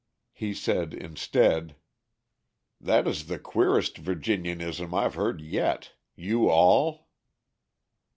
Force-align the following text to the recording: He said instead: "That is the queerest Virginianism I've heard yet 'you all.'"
He 0.31 0.55
said 0.55 0.95
instead: 0.95 1.75
"That 2.79 3.05
is 3.07 3.27
the 3.27 3.37
queerest 3.37 3.99
Virginianism 4.03 4.91
I've 4.97 5.13
heard 5.13 5.41
yet 5.41 5.91
'you 6.15 6.49
all.'" 6.49 7.07